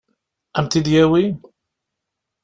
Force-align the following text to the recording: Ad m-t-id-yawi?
Ad 0.57 0.61
m-t-id-yawi? 0.63 1.25